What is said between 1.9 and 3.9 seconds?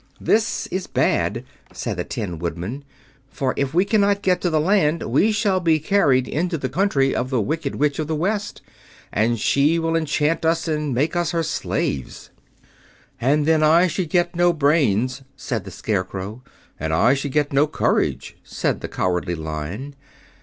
the Tin Woodman, "for if we